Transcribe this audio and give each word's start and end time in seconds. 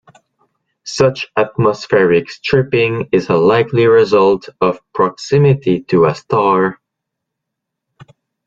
Such 0.83 1.27
atmospheric 1.37 2.31
stripping 2.31 3.09
is 3.11 3.29
a 3.29 3.37
likely 3.37 3.85
result 3.85 4.49
of 4.59 4.79
proximity 4.95 5.83
to 5.89 6.05
a 6.05 6.15
star. 6.15 6.79